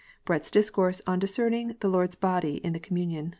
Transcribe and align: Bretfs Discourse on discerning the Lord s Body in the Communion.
Bretfs 0.25 0.49
Discourse 0.49 0.99
on 1.05 1.19
discerning 1.19 1.75
the 1.79 1.87
Lord 1.87 2.09
s 2.09 2.15
Body 2.15 2.55
in 2.65 2.73
the 2.73 2.79
Communion. 2.79 3.29